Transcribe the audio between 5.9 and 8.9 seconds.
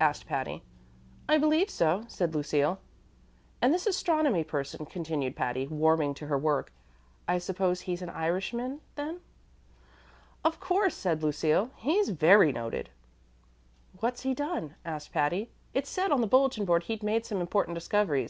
to her work "I suppose he's an Irishman,